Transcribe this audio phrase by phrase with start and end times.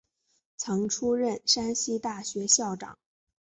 [0.57, 2.97] 曾出任山西大学校长。